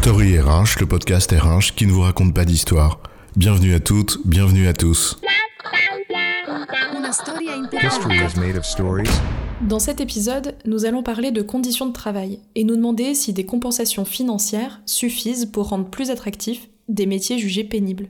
Story 0.00 0.38
RH, 0.38 0.78
le 0.78 0.86
podcast 0.86 1.32
RH 1.32 1.74
qui 1.74 1.84
ne 1.84 1.90
vous 1.90 2.02
raconte 2.02 2.32
pas 2.32 2.44
d'histoire. 2.44 3.00
Bienvenue 3.34 3.74
à 3.74 3.80
toutes, 3.80 4.20
bienvenue 4.24 4.68
à 4.68 4.72
tous. 4.72 5.20
History 7.82 8.16
is 8.16 8.38
made 8.38 8.56
of 8.56 8.64
stories. 8.64 9.10
Dans 9.60 9.80
cet 9.80 10.00
épisode, 10.00 10.54
nous 10.66 10.84
allons 10.84 11.02
parler 11.02 11.32
de 11.32 11.42
conditions 11.42 11.86
de 11.86 11.92
travail 11.92 12.38
et 12.54 12.62
nous 12.62 12.76
demander 12.76 13.12
si 13.14 13.32
des 13.32 13.44
compensations 13.44 14.04
financières 14.04 14.80
suffisent 14.86 15.46
pour 15.46 15.70
rendre 15.70 15.90
plus 15.90 16.10
attractifs 16.10 16.68
des 16.88 17.06
métiers 17.06 17.38
jugés 17.38 17.64
pénibles. 17.64 18.08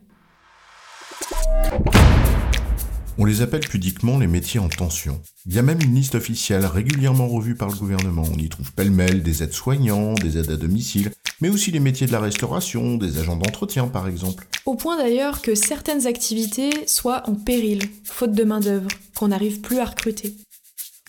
On 3.16 3.24
les 3.24 3.40
appelle 3.40 3.66
pudiquement 3.66 4.18
les 4.18 4.28
métiers 4.28 4.60
en 4.60 4.68
tension. 4.68 5.20
Il 5.46 5.54
y 5.54 5.58
a 5.58 5.62
même 5.62 5.80
une 5.82 5.94
liste 5.94 6.14
officielle 6.14 6.66
régulièrement 6.66 7.26
revue 7.26 7.54
par 7.54 7.68
le 7.70 7.74
gouvernement. 7.76 8.24
On 8.30 8.38
y 8.38 8.50
trouve 8.50 8.72
pêle-mêle 8.74 9.22
des 9.22 9.42
aides-soignants, 9.42 10.14
des 10.14 10.36
aides 10.38 10.50
à 10.50 10.56
domicile, 10.56 11.10
mais 11.40 11.48
aussi 11.48 11.70
les 11.70 11.80
métiers 11.80 12.06
de 12.06 12.12
la 12.12 12.20
restauration, 12.20 12.96
des 12.96 13.18
agents 13.18 13.36
d'entretien 13.36 13.86
par 13.86 14.08
exemple. 14.08 14.46
Au 14.66 14.74
point 14.74 14.96
d'ailleurs 14.96 15.42
que 15.42 15.54
certaines 15.54 16.06
activités 16.06 16.70
soient 16.86 17.28
en 17.28 17.34
péril, 17.34 17.82
faute 18.04 18.32
de 18.32 18.44
main-d'œuvre, 18.44 18.88
qu'on 19.14 19.28
n'arrive 19.28 19.60
plus 19.60 19.78
à 19.78 19.84
recruter. 19.84 20.34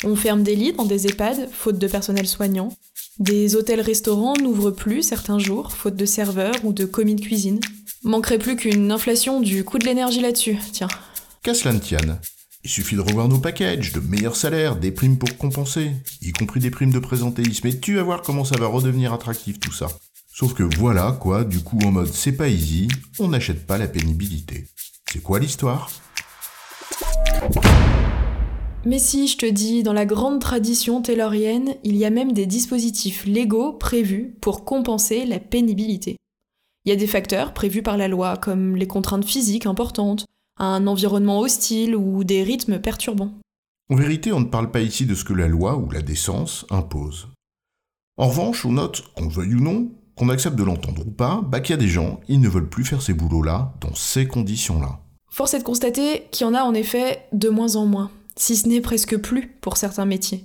On 0.04 0.16
ferme 0.16 0.44
des 0.44 0.56
lits 0.56 0.74
dans 0.74 0.86
des 0.86 1.08
EHPAD, 1.08 1.50
faute 1.52 1.78
de 1.78 1.88
personnel 1.88 2.28
soignant. 2.28 2.70
Des 3.20 3.56
hôtels-restaurants 3.56 4.38
n'ouvrent 4.42 4.72
plus 4.72 5.04
certains 5.04 5.40
jours, 5.40 5.74
faute 5.74 5.98
de 5.98 6.06
serveurs 6.06 6.56
ou 6.64 6.72
de 6.72 6.86
commis 6.86 7.16
de 7.16 7.22
cuisine. 7.22 7.60
Manquerait 8.04 8.40
plus 8.40 8.56
qu'une 8.56 8.92
inflation 8.94 9.42
du 9.42 9.66
coût 9.66 9.78
de 9.78 9.86
l'énergie 9.86 10.22
là-dessus, 10.22 10.58
tiens. 10.72 10.88
Qu'à 11.44 11.54
cela 11.54 11.74
ne 11.74 11.80
tienne. 11.80 12.18
Il 12.64 12.70
suffit 12.70 12.96
de 12.96 13.02
revoir 13.02 13.28
nos 13.28 13.40
packages, 13.40 13.92
de 13.92 14.00
meilleurs 14.00 14.38
salaires, 14.38 14.78
des 14.78 14.92
primes 14.92 15.18
pour 15.18 15.38
compenser, 15.38 15.92
y 16.22 16.32
compris 16.32 16.62
des 16.62 16.72
primes 16.72 16.92
de 16.92 17.00
présentéisme, 17.00 17.68
et 17.68 17.80
tu 17.80 17.96
vas 17.96 18.04
voir 18.04 18.22
comment 18.22 18.46
ça 18.46 18.58
va 18.58 18.68
redevenir 18.68 19.14
attractif 19.14 19.60
tout 19.60 19.72
ça. 19.72 19.88
Sauf 20.40 20.54
que 20.54 20.64
voilà 20.64 21.18
quoi, 21.20 21.44
du 21.44 21.60
coup 21.60 21.78
en 21.84 21.92
mode 21.92 22.14
c'est 22.14 22.32
pas 22.32 22.48
easy, 22.48 22.88
on 23.20 23.28
n'achète 23.28 23.68
pas 23.68 23.78
la 23.78 23.90
pénibilité. 23.90 24.68
C'est 25.12 25.22
quoi 25.22 25.38
l'histoire? 25.38 25.92
Mais 28.86 29.00
si, 29.00 29.28
je 29.28 29.36
te 29.36 29.46
dis, 29.46 29.84
dans 29.84 29.92
la 29.92 30.06
grande 30.06 30.40
tradition 30.40 31.02
taylorienne, 31.02 31.76
il 31.84 31.98
y 31.98 32.06
a 32.06 32.10
même 32.10 32.32
des 32.32 32.46
dispositifs 32.46 33.26
légaux 33.26 33.74
prévus 33.74 34.34
pour 34.40 34.64
compenser 34.64 35.26
la 35.26 35.42
pénibilité. 35.42 36.16
Il 36.86 36.90
y 36.90 36.94
a 36.94 36.96
des 36.96 37.06
facteurs 37.06 37.54
prévus 37.54 37.84
par 37.84 37.98
la 37.98 38.08
loi, 38.08 38.38
comme 38.38 38.78
les 38.78 38.88
contraintes 38.88 39.26
physiques 39.26 39.66
importantes, 39.66 40.26
un 40.56 40.88
environnement 40.88 41.42
hostile 41.42 41.98
ou 41.98 42.24
des 42.24 42.44
rythmes 42.44 42.80
perturbants. 42.80 43.34
En 43.90 43.98
vérité, 43.98 44.32
on 44.32 44.40
ne 44.40 44.46
parle 44.46 44.72
pas 44.72 44.80
ici 44.80 45.06
de 45.06 45.16
ce 45.16 45.26
que 45.26 45.34
la 45.34 45.50
loi 45.50 45.76
ou 45.76 45.92
la 45.92 46.02
décence 46.02 46.66
impose. 46.70 47.28
En 48.16 48.30
revanche, 48.30 48.66
on 48.66 48.72
note, 48.72 49.04
qu'on 49.16 49.26
le 49.26 49.32
veuille 49.32 49.56
ou 49.56 49.60
non, 49.60 49.92
qu'on 50.20 50.28
accepte 50.28 50.58
de 50.58 50.64
l'entendre 50.64 51.08
ou 51.08 51.12
pas, 51.12 51.42
bah 51.42 51.62
qu'il 51.62 51.72
y 51.72 51.80
a 51.80 51.82
des 51.82 51.88
gens, 51.88 52.20
ils 52.28 52.42
ne 52.42 52.50
veulent 52.50 52.68
plus 52.68 52.84
faire 52.84 53.02
ces 53.02 53.14
boulots-là, 53.14 53.74
dans 53.80 53.96
ces 53.96 54.28
conditions-là. 54.28 55.00
Force 55.32 55.54
est 55.54 55.60
de 55.60 55.64
constater 55.64 56.28
qu'il 56.32 56.46
y 56.46 56.50
en 56.50 56.54
a 56.54 56.64
en 56.64 56.74
effet 56.74 57.26
de 57.32 57.48
moins 57.48 57.78
en 57.78 57.86
moins, 57.86 58.12
si 58.36 58.58
ce 58.58 58.68
n'est 58.68 58.82
presque 58.82 59.18
plus 59.18 59.48
pour 59.62 59.78
certains 59.78 60.06
métiers. 60.06 60.44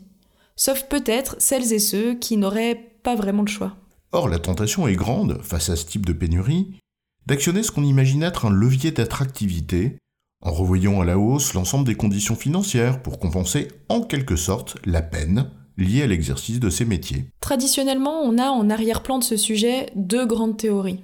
Sauf 0.55 0.85
peut-être 0.85 1.35
celles 1.41 1.73
et 1.73 1.81
ceux 1.81 2.15
qui 2.15 2.37
n'auraient 2.37 2.93
pas 3.03 3.17
vraiment 3.17 3.43
le 3.43 3.49
choix. 3.49 3.75
Or, 4.13 4.29
la 4.29 4.39
tentation 4.39 4.87
est 4.87 4.95
grande, 4.95 5.41
face 5.43 5.69
à 5.71 5.75
ce 5.75 5.87
type 5.87 6.07
de 6.07 6.13
pénurie, 6.13 6.79
d'actionner 7.27 7.65
ce 7.65 7.73
qu'on 7.73 7.83
imagine 7.83 8.23
être 8.23 8.47
un 8.47 8.51
levier 8.51 8.93
d'attractivité 8.93 9.99
en 10.41 10.53
revoyant 10.53 11.01
à 11.01 11.05
la 11.05 11.19
hausse 11.19 11.53
l'ensemble 11.53 11.85
des 11.85 11.97
conditions 11.97 12.37
financières 12.37 13.03
pour 13.03 13.19
compenser 13.19 13.67
en 13.89 14.03
quelque 14.03 14.37
sorte 14.37 14.77
la 14.85 15.03
peine 15.03 15.51
liée 15.77 16.03
à 16.03 16.07
l'exercice 16.07 16.61
de 16.61 16.71
ces 16.71 16.85
métiers. 16.85 17.25
Traditionnellement, 17.41 18.23
on 18.23 18.39
a 18.39 18.49
en 18.49 18.71
arrière-plan 18.71 19.19
de 19.19 19.25
ce 19.25 19.37
sujet 19.37 19.91
deux 19.95 20.27
grandes 20.27 20.57
théories. 20.57 21.01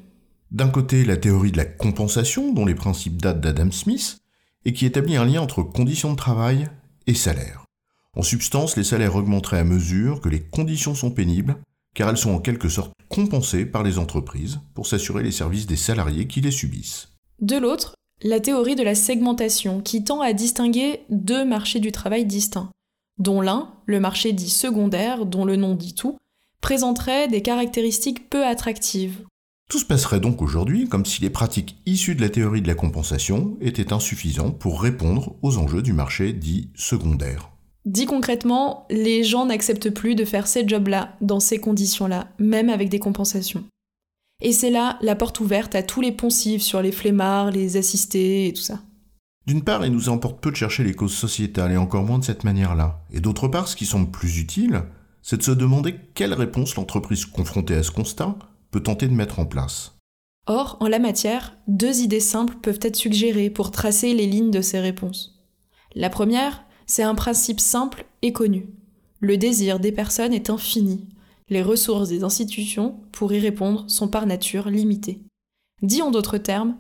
D'un 0.51 0.69
côté, 0.69 1.05
la 1.05 1.17
théorie 1.17 1.53
de 1.53 1.57
la 1.57 1.65
compensation, 1.65 2.53
dont 2.53 2.67
les 2.67 2.75
principes 2.75 3.21
datent 3.21 3.41
d'Adam 3.41 3.71
Smith, 3.71 4.19
et 4.65 4.73
qui 4.73 4.87
établit 4.87 5.17
un 5.17 5.25
lien 5.25 5.41
entre 5.41 5.63
conditions 5.63 6.13
de 6.13 6.17
travail 6.17 6.69
et 7.07 7.15
salaire. 7.15 7.65
En 8.17 8.23
substance, 8.23 8.77
les 8.77 8.85
salaires 8.85 9.17
augmenteraient 9.17 9.61
à 9.61 9.65
mesure 9.65 10.21
que 10.21 10.29
les 10.29 10.41
conditions 10.41 10.95
sont 10.95 11.11
pénibles, 11.11 11.57
car 11.95 12.09
elles 12.09 12.17
sont 12.17 12.33
en 12.33 12.41
quelque 12.41 12.69
sorte 12.69 12.93
compensées 13.09 13.67
par 13.67 13.83
les 13.83 13.99
entreprises 13.99 14.61
pour 14.75 14.87
s'assurer 14.87 15.23
les 15.23 15.33
services 15.33 15.67
des 15.67 15.77
salariés 15.77 16.27
qui 16.27 16.41
les 16.41 16.51
subissent. 16.51 17.09
De 17.41 17.57
l'autre, 17.57 17.95
la 18.23 18.41
théorie 18.41 18.77
de 18.77 18.83
la 18.83 18.95
segmentation 18.95 19.81
qui 19.81 20.05
tend 20.05 20.21
à 20.21 20.33
distinguer 20.33 21.01
deux 21.09 21.45
marchés 21.45 21.81
du 21.81 21.91
travail 21.93 22.27
distincts, 22.27 22.71
dont 23.21 23.41
l'un, 23.41 23.69
le 23.87 24.01
marché 24.01 24.33
dit 24.33 24.51
secondaire, 24.51 25.27
dont 25.27 25.45
le 25.45 25.55
nom 25.55 25.75
dit 25.75 25.95
tout, 25.95 26.17
présenterait 26.61 27.29
des 27.29 27.43
caractéristiques 27.43 28.29
peu 28.29 28.45
attractives. 28.45 29.25
Tout 29.69 29.79
se 29.79 29.85
passerait 29.85 30.19
donc 30.19 30.43
aujourd'hui 30.43 30.89
comme 30.89 31.07
si 31.07 31.23
les 31.23 31.31
pratiques 31.31 31.77
issues 31.87 32.17
de 32.17 32.23
la 32.23 32.29
théorie 32.29 32.63
de 32.63 32.67
la 32.67 32.75
compensation 32.75 33.57
étaient 33.61 33.93
insuffisantes 33.93 34.59
pour 34.59 34.83
répondre 34.83 35.37
aux 35.43 35.59
enjeux 35.59 35.83
du 35.83 35.93
marché 35.93 36.33
dit 36.33 36.71
secondaire. 36.75 37.51
Dit 37.85 38.07
concrètement, 38.07 38.87
les 38.91 39.23
gens 39.23 39.47
n'acceptent 39.47 39.91
plus 39.91 40.15
de 40.15 40.25
faire 40.25 40.49
ces 40.49 40.67
jobs-là, 40.67 41.17
dans 41.21 41.41
ces 41.41 41.59
conditions-là, 41.59 42.29
même 42.39 42.69
avec 42.69 42.89
des 42.89 42.99
compensations. 42.99 43.65
Et 44.43 44.53
c'est 44.53 44.71
là 44.71 44.99
la 45.03 45.15
porte 45.15 45.41
ouverte 45.41 45.75
à 45.75 45.83
tous 45.83 46.01
les 46.01 46.13
poncifs 46.13 46.63
sur 46.63 46.83
les 46.83 46.93
flemmards, 46.93 47.51
les 47.51 47.77
assistés 47.77 48.49
et 48.49 48.53
tout 48.53 48.63
ça. 48.63 48.81
D'une 49.51 49.65
part, 49.65 49.85
il 49.85 49.91
nous 49.91 50.09
importe 50.09 50.41
peu 50.41 50.53
de 50.53 50.57
chercher 50.57 50.85
les 50.85 50.95
causes 50.95 51.13
sociétales 51.13 51.73
et 51.73 51.77
encore 51.77 52.05
moins 52.05 52.21
de 52.21 52.25
cette 52.25 52.45
manière-là. 52.45 53.01
Et 53.13 53.19
d'autre 53.19 53.49
part, 53.49 53.67
ce 53.67 53.75
qui 53.75 53.85
semble 53.85 54.09
plus 54.09 54.39
utile, 54.39 54.85
c'est 55.23 55.39
de 55.39 55.43
se 55.43 55.51
demander 55.51 55.97
quelle 56.15 56.35
réponse 56.35 56.77
l'entreprise 56.77 57.25
confrontée 57.25 57.75
à 57.75 57.83
ce 57.83 57.91
constat 57.91 58.37
peut 58.71 58.81
tenter 58.81 59.09
de 59.09 59.13
mettre 59.13 59.41
en 59.41 59.47
place. 59.47 59.97
Or, 60.47 60.77
en 60.79 60.87
la 60.87 61.01
matière, 61.01 61.57
deux 61.67 61.99
idées 61.99 62.21
simples 62.21 62.59
peuvent 62.63 62.79
être 62.83 62.95
suggérées 62.95 63.51
pour 63.51 63.73
tracer 63.73 64.15
les 64.15 64.29
lignes 64.29 64.53
de 64.53 64.61
ces 64.61 64.79
réponses. 64.79 65.43
La 65.97 66.11
première, 66.11 66.63
c'est 66.87 67.03
un 67.03 67.17
principe 67.17 67.59
simple 67.59 68.05
et 68.23 68.33
connu. 68.33 68.69
Le 69.19 69.37
désir 69.37 69.81
des 69.81 69.91
personnes 69.91 70.33
est 70.33 70.49
infini. 70.49 71.09
Les 71.49 71.63
ressources 71.63 72.09
des 72.09 72.23
institutions 72.23 73.01
pour 73.11 73.33
y 73.33 73.41
répondre 73.41 73.85
sont 73.89 74.07
par 74.07 74.27
nature 74.27 74.71
limitées. 74.71 75.25
Dit 75.83 76.03
en 76.03 76.13
d'autres 76.13 76.39
termes, 76.39 76.77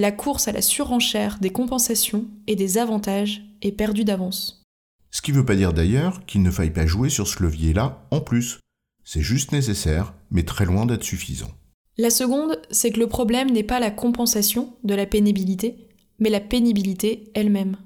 la 0.00 0.12
course 0.12 0.48
à 0.48 0.52
la 0.52 0.62
surenchère 0.62 1.36
des 1.40 1.50
compensations 1.50 2.24
et 2.46 2.56
des 2.56 2.78
avantages 2.78 3.42
est 3.60 3.70
perdue 3.70 4.04
d'avance. 4.04 4.62
Ce 5.10 5.20
qui 5.20 5.30
ne 5.30 5.36
veut 5.36 5.44
pas 5.44 5.56
dire 5.56 5.74
d'ailleurs 5.74 6.24
qu'il 6.24 6.42
ne 6.42 6.50
faille 6.50 6.72
pas 6.72 6.86
jouer 6.86 7.10
sur 7.10 7.28
ce 7.28 7.42
levier-là 7.42 8.06
en 8.10 8.22
plus. 8.22 8.60
C'est 9.04 9.20
juste 9.20 9.52
nécessaire, 9.52 10.14
mais 10.30 10.44
très 10.44 10.64
loin 10.64 10.86
d'être 10.86 11.04
suffisant. 11.04 11.50
La 11.98 12.08
seconde, 12.08 12.62
c'est 12.70 12.92
que 12.92 12.98
le 12.98 13.08
problème 13.08 13.50
n'est 13.50 13.62
pas 13.62 13.78
la 13.78 13.90
compensation 13.90 14.74
de 14.84 14.94
la 14.94 15.04
pénibilité, 15.04 15.86
mais 16.18 16.30
la 16.30 16.40
pénibilité 16.40 17.30
elle-même. 17.34 17.76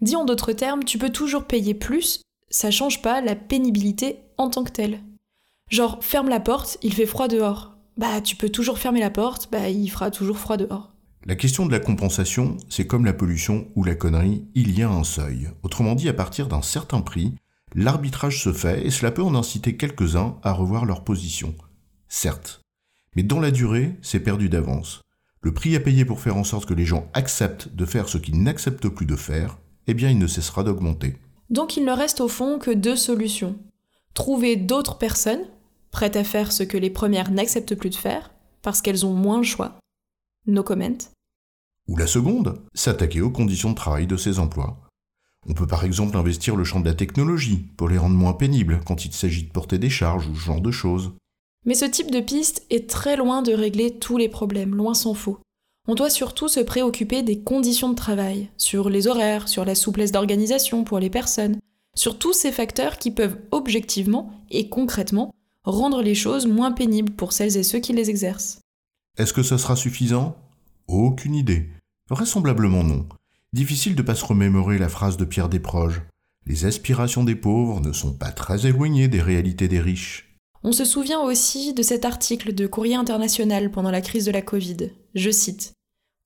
Dit 0.00 0.14
en 0.14 0.24
d'autres 0.24 0.52
termes, 0.52 0.84
tu 0.84 0.98
peux 0.98 1.10
toujours 1.10 1.46
payer 1.46 1.74
plus, 1.74 2.20
ça 2.48 2.70
change 2.70 3.02
pas 3.02 3.20
la 3.20 3.34
pénibilité 3.34 4.20
en 4.38 4.50
tant 4.50 4.62
que 4.62 4.70
telle. 4.70 5.00
Genre, 5.68 5.98
ferme 6.00 6.28
la 6.28 6.38
porte, 6.38 6.78
il 6.82 6.94
fait 6.94 7.06
froid 7.06 7.26
dehors. 7.26 7.76
Bah, 7.96 8.20
tu 8.20 8.36
peux 8.36 8.50
toujours 8.50 8.78
fermer 8.78 9.00
la 9.00 9.10
porte, 9.10 9.50
bah, 9.50 9.68
il 9.68 9.88
fera 9.88 10.12
toujours 10.12 10.38
froid 10.38 10.58
dehors. 10.58 10.92
La 11.28 11.34
question 11.34 11.66
de 11.66 11.72
la 11.72 11.80
compensation, 11.80 12.56
c'est 12.68 12.86
comme 12.86 13.04
la 13.04 13.12
pollution 13.12 13.66
ou 13.74 13.82
la 13.82 13.96
connerie, 13.96 14.44
il 14.54 14.78
y 14.78 14.84
a 14.84 14.88
un 14.88 15.02
seuil. 15.02 15.50
Autrement 15.64 15.96
dit, 15.96 16.08
à 16.08 16.12
partir 16.12 16.46
d'un 16.46 16.62
certain 16.62 17.00
prix, 17.00 17.34
l'arbitrage 17.74 18.40
se 18.40 18.52
fait 18.52 18.86
et 18.86 18.92
cela 18.92 19.10
peut 19.10 19.24
en 19.24 19.34
inciter 19.34 19.76
quelques-uns 19.76 20.36
à 20.44 20.52
revoir 20.52 20.84
leur 20.84 21.02
position. 21.02 21.52
Certes. 22.06 22.60
Mais 23.16 23.24
dans 23.24 23.40
la 23.40 23.50
durée, 23.50 23.96
c'est 24.02 24.20
perdu 24.20 24.48
d'avance. 24.48 25.00
Le 25.40 25.52
prix 25.52 25.74
à 25.74 25.80
payer 25.80 26.04
pour 26.04 26.20
faire 26.20 26.36
en 26.36 26.44
sorte 26.44 26.66
que 26.66 26.74
les 26.74 26.84
gens 26.84 27.10
acceptent 27.12 27.74
de 27.74 27.86
faire 27.86 28.08
ce 28.08 28.18
qu'ils 28.18 28.40
n'acceptent 28.40 28.88
plus 28.88 29.06
de 29.06 29.16
faire, 29.16 29.58
eh 29.88 29.94
bien 29.94 30.10
il 30.10 30.18
ne 30.18 30.28
cessera 30.28 30.62
d'augmenter. 30.62 31.16
Donc 31.50 31.76
il 31.76 31.84
ne 31.84 31.92
reste 31.92 32.20
au 32.20 32.28
fond 32.28 32.60
que 32.60 32.70
deux 32.70 32.96
solutions. 32.96 33.58
Trouver 34.14 34.54
d'autres 34.54 34.96
personnes 34.96 35.48
prêtes 35.90 36.14
à 36.14 36.22
faire 36.22 36.52
ce 36.52 36.62
que 36.62 36.78
les 36.78 36.90
premières 36.90 37.32
n'acceptent 37.32 37.74
plus 37.74 37.90
de 37.90 37.96
faire, 37.96 38.30
parce 38.62 38.80
qu'elles 38.80 39.04
ont 39.04 39.14
moins 39.14 39.38
le 39.38 39.42
choix. 39.42 39.76
No 40.46 40.62
comment. 40.62 41.15
Ou 41.88 41.96
la 41.96 42.06
seconde, 42.06 42.60
s'attaquer 42.74 43.20
aux 43.20 43.30
conditions 43.30 43.70
de 43.70 43.76
travail 43.76 44.06
de 44.06 44.16
ces 44.16 44.38
emplois. 44.38 44.80
On 45.48 45.54
peut 45.54 45.66
par 45.66 45.84
exemple 45.84 46.16
investir 46.16 46.56
le 46.56 46.64
champ 46.64 46.80
de 46.80 46.88
la 46.88 46.94
technologie 46.94 47.68
pour 47.76 47.88
les 47.88 47.98
rendre 47.98 48.16
moins 48.16 48.32
pénibles 48.32 48.80
quand 48.84 49.04
il 49.04 49.12
s'agit 49.12 49.44
de 49.44 49.52
porter 49.52 49.78
des 49.78 49.90
charges 49.90 50.26
ou 50.26 50.34
ce 50.34 50.40
genre 50.40 50.60
de 50.60 50.72
choses. 50.72 51.12
Mais 51.64 51.74
ce 51.74 51.84
type 51.84 52.10
de 52.10 52.20
piste 52.20 52.66
est 52.70 52.88
très 52.88 53.16
loin 53.16 53.42
de 53.42 53.52
régler 53.52 53.92
tous 53.92 54.16
les 54.16 54.28
problèmes, 54.28 54.74
loin 54.74 54.94
s'en 54.94 55.14
faut. 55.14 55.38
On 55.88 55.94
doit 55.94 56.10
surtout 56.10 56.48
se 56.48 56.58
préoccuper 56.58 57.22
des 57.22 57.38
conditions 57.38 57.90
de 57.90 57.94
travail, 57.94 58.50
sur 58.56 58.90
les 58.90 59.06
horaires, 59.06 59.48
sur 59.48 59.64
la 59.64 59.76
souplesse 59.76 60.10
d'organisation 60.10 60.82
pour 60.82 60.98
les 60.98 61.10
personnes, 61.10 61.58
sur 61.94 62.18
tous 62.18 62.32
ces 62.32 62.50
facteurs 62.50 62.98
qui 62.98 63.12
peuvent 63.12 63.38
objectivement 63.52 64.32
et 64.50 64.68
concrètement 64.68 65.32
rendre 65.62 66.02
les 66.02 66.14
choses 66.14 66.46
moins 66.46 66.72
pénibles 66.72 67.12
pour 67.12 67.32
celles 67.32 67.56
et 67.56 67.62
ceux 67.62 67.78
qui 67.78 67.92
les 67.92 68.10
exercent. 68.10 68.60
Est-ce 69.16 69.32
que 69.32 69.44
ce 69.44 69.56
sera 69.56 69.76
suffisant? 69.76 70.36
Aucune 70.88 71.34
idée. 71.34 71.68
Vraisemblablement 72.08 72.84
non. 72.84 73.04
Difficile 73.52 73.96
de 73.96 74.02
pas 74.02 74.14
se 74.14 74.24
remémorer 74.24 74.78
la 74.78 74.88
phrase 74.88 75.16
de 75.16 75.24
Pierre 75.24 75.48
Desproges. 75.48 76.02
Les 76.46 76.64
aspirations 76.64 77.24
des 77.24 77.34
pauvres 77.34 77.80
ne 77.80 77.92
sont 77.92 78.12
pas 78.12 78.30
très 78.30 78.66
éloignées 78.66 79.08
des 79.08 79.20
réalités 79.20 79.66
des 79.66 79.80
riches. 79.80 80.38
On 80.62 80.70
se 80.70 80.84
souvient 80.84 81.20
aussi 81.20 81.74
de 81.74 81.82
cet 81.82 82.04
article 82.04 82.54
de 82.54 82.68
Courrier 82.68 82.94
International 82.94 83.72
pendant 83.72 83.90
la 83.90 84.00
crise 84.00 84.24
de 84.24 84.30
la 84.30 84.42
Covid. 84.42 84.90
Je 85.16 85.30
cite 85.30 85.72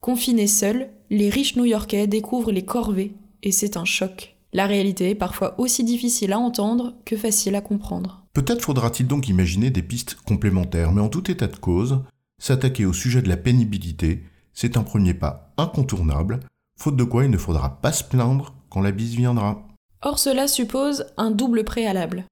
Confinés 0.02 0.46
seuls, 0.46 0.90
les 1.08 1.30
riches 1.30 1.56
new-yorkais 1.56 2.06
découvrent 2.06 2.52
les 2.52 2.64
corvées, 2.64 3.14
et 3.42 3.52
c'est 3.52 3.78
un 3.78 3.86
choc. 3.86 4.36
La 4.52 4.66
réalité 4.66 5.10
est 5.10 5.14
parfois 5.14 5.58
aussi 5.58 5.82
difficile 5.82 6.34
à 6.34 6.38
entendre 6.38 6.94
que 7.06 7.16
facile 7.16 7.54
à 7.54 7.60
comprendre. 7.62 8.26
Peut-être 8.34 8.62
faudra-t-il 8.62 9.06
donc 9.06 9.28
imaginer 9.28 9.70
des 9.70 9.82
pistes 9.82 10.16
complémentaires, 10.26 10.92
mais 10.92 11.00
en 11.00 11.08
tout 11.08 11.30
état 11.30 11.46
de 11.46 11.56
cause, 11.56 12.02
s'attaquer 12.38 12.84
au 12.84 12.92
sujet 12.92 13.22
de 13.22 13.28
la 13.28 13.36
pénibilité, 13.36 14.24
c'est 14.60 14.76
un 14.76 14.82
premier 14.82 15.14
pas 15.14 15.54
incontournable, 15.56 16.40
faute 16.76 16.94
de 16.94 17.04
quoi 17.04 17.24
il 17.24 17.30
ne 17.30 17.38
faudra 17.38 17.80
pas 17.80 17.92
se 17.92 18.04
plaindre 18.04 18.52
quand 18.68 18.82
la 18.82 18.90
bise 18.90 19.14
viendra. 19.14 19.66
Or 20.02 20.18
cela 20.18 20.48
suppose 20.48 21.06
un 21.16 21.30
double 21.30 21.64
préalable. 21.64 22.26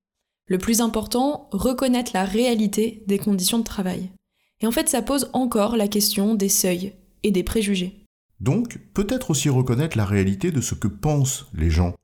Le 0.47 0.59
plus 0.59 0.83
important, 0.83 1.49
reconnaître 1.53 2.11
la 2.13 2.27
réalité 2.27 3.03
des 3.07 3.19
conditions 3.19 3.59
de 3.59 3.65
travail. 3.65 4.11
Et 4.61 4.67
en 4.67 4.73
fait, 4.73 4.91
ça 4.91 5.01
pose 5.01 5.31
encore 5.33 5.79
la 5.79 5.89
question 5.89 6.35
des 6.35 6.51
seuils 6.51 6.93
et 7.23 7.31
des 7.31 7.45
préjugés. 7.45 8.05
Donc, 8.41 8.79
peut-être 8.93 9.31
aussi 9.31 9.49
reconnaître 9.49 9.97
la 9.97 10.05
réalité 10.05 10.51
de 10.51 10.61
ce 10.61 10.75
que 10.75 10.89
pensent 10.89 11.47
les 11.55 11.71
gens. 11.71 11.95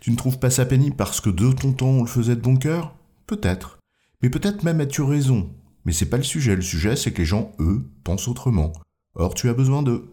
Tu 0.00 0.10
ne 0.10 0.16
trouves 0.16 0.40
pas 0.40 0.50
ça 0.50 0.66
pénible 0.66 0.96
parce 0.96 1.20
que 1.20 1.30
de 1.30 1.52
ton 1.52 1.72
temps 1.72 1.86
on 1.86 2.02
le 2.02 2.08
faisait 2.08 2.34
de 2.34 2.40
bon 2.40 2.56
cœur? 2.56 2.96
Peut-être. 3.28 3.78
Mais 4.22 4.28
peut-être 4.28 4.64
même 4.64 4.80
as-tu 4.80 5.02
raison. 5.02 5.52
Mais 5.84 5.92
c'est 5.92 6.10
pas 6.10 6.16
le 6.16 6.24
sujet. 6.24 6.56
Le 6.56 6.62
sujet, 6.62 6.96
c'est 6.96 7.12
que 7.12 7.18
les 7.18 7.24
gens, 7.24 7.52
eux, 7.60 7.88
pensent 8.02 8.26
autrement. 8.26 8.72
Or, 9.18 9.34
tu 9.34 9.48
as 9.48 9.54
besoin 9.54 9.82
d'eux. 9.82 10.12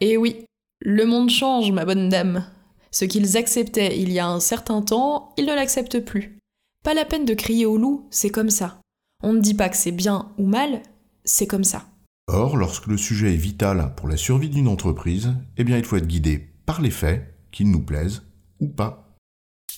Et 0.00 0.16
oui, 0.16 0.46
le 0.80 1.04
monde 1.04 1.28
change, 1.28 1.72
ma 1.72 1.84
bonne 1.84 2.08
dame. 2.08 2.46
Ce 2.92 3.04
qu'ils 3.04 3.36
acceptaient 3.36 3.98
il 3.98 4.12
y 4.12 4.20
a 4.20 4.28
un 4.28 4.38
certain 4.38 4.80
temps, 4.80 5.34
ils 5.36 5.46
ne 5.46 5.54
l'acceptent 5.54 5.98
plus. 5.98 6.38
Pas 6.84 6.94
la 6.94 7.04
peine 7.04 7.24
de 7.24 7.34
crier 7.34 7.66
au 7.66 7.76
loup, 7.76 8.06
c'est 8.10 8.30
comme 8.30 8.50
ça. 8.50 8.80
On 9.24 9.32
ne 9.32 9.40
dit 9.40 9.54
pas 9.54 9.68
que 9.68 9.76
c'est 9.76 9.90
bien 9.90 10.30
ou 10.38 10.46
mal, 10.46 10.82
c'est 11.24 11.48
comme 11.48 11.64
ça. 11.64 11.86
Or, 12.28 12.56
lorsque 12.56 12.86
le 12.86 12.96
sujet 12.96 13.34
est 13.34 13.38
vital 13.38 13.92
pour 13.96 14.08
la 14.08 14.16
survie 14.16 14.48
d'une 14.48 14.68
entreprise, 14.68 15.34
eh 15.56 15.64
bien 15.64 15.76
il 15.76 15.84
faut 15.84 15.96
être 15.96 16.06
guidé 16.06 16.46
par 16.64 16.80
les 16.80 16.90
faits, 16.90 17.34
qu'ils 17.50 17.70
nous 17.70 17.82
plaisent 17.82 18.22
ou 18.60 18.68
pas. 18.68 19.16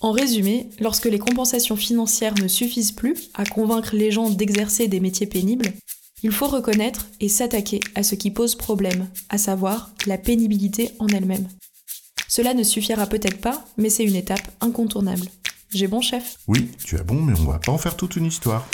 En 0.01 0.13
résumé, 0.13 0.69
lorsque 0.81 1.07
les 1.07 1.19
compensations 1.19 1.77
financières 1.77 2.35
ne 2.43 2.49
suffisent 2.49 2.93
plus 2.93 3.31
à 3.35 3.45
convaincre 3.47 3.97
les 3.97 4.11
gens 4.11 4.29
d'exercer 4.29 4.89
des 4.89 5.01
métiers 5.01 5.27
pénibles, 5.27 5.73
il 6.27 6.33
faut 6.33 6.49
reconnaître 6.49 7.07
et 7.21 7.29
s'attaquer 7.29 7.79
à 7.95 8.03
ce 8.03 8.17
qui 8.17 8.33
pose 8.33 8.57
problème, 8.57 9.07
à 9.29 9.39
savoir 9.39 9.93
la 10.07 10.19
pénibilité 10.19 10.91
en 10.99 11.07
elle-même. 11.07 11.47
Cela 12.27 12.53
ne 12.53 12.65
suffira 12.65 13.07
peut-être 13.07 13.41
pas, 13.41 13.65
mais 13.77 13.91
c'est 13.91 14.03
une 14.03 14.17
étape 14.17 14.43
incontournable. 14.61 15.29
J'ai 15.73 15.87
bon 15.87 16.01
chef? 16.01 16.39
Oui, 16.49 16.73
tu 16.85 16.99
as 16.99 17.05
bon, 17.05 17.23
mais 17.23 17.39
on 17.39 17.45
va 17.45 17.61
pas 17.61 17.71
en 17.71 17.79
faire 17.79 17.97
toute 17.97 18.17
une 18.17 18.27
histoire. 18.27 18.67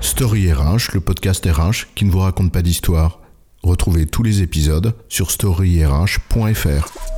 Story 0.00 0.52
RH, 0.52 0.92
le 0.94 1.00
podcast 1.00 1.46
RH 1.46 1.86
qui 1.94 2.06
ne 2.06 2.10
vous 2.10 2.18
raconte 2.18 2.50
pas 2.50 2.62
d'histoire. 2.62 3.20
Retrouvez 3.62 4.06
tous 4.06 4.24
les 4.24 4.42
épisodes 4.42 4.96
sur 5.08 5.30
storyrh.fr. 5.30 7.15